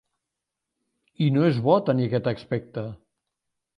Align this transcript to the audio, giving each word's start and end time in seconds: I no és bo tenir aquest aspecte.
I 1.25 1.29
no 1.37 1.45
és 1.49 1.59
bo 1.67 1.75
tenir 1.91 2.07
aquest 2.09 2.31
aspecte. 2.33 2.87